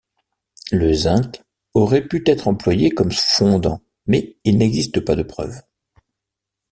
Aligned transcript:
Le 0.71 0.91
zinc 0.93 1.43
aurait 1.75 2.03
pu 2.07 2.23
être 2.25 2.47
employé 2.47 2.89
comme 2.89 3.11
fondant, 3.11 3.81
mais 4.07 4.35
il 4.43 4.57
n'existe 4.57 5.01
pas 5.01 5.15
de 5.15 5.21
preuves. 5.21 5.61